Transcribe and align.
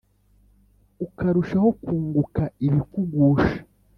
ukarushaho 1.05 1.69
kunguka 1.81 2.43
ibikugusha 2.65 3.59